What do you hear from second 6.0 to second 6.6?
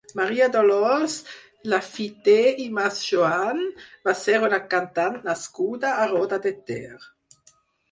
a Roda de